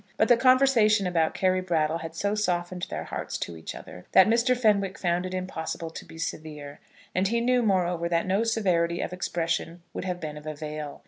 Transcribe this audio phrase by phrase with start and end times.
[0.17, 4.25] But the conversation about Carry Brattle had so softened their hearts to each other, that
[4.25, 4.57] Mr.
[4.57, 6.79] Fenwick found it impossible to be severe.
[7.13, 10.99] And he knew, moreover, that no severity of expression would have been of avail.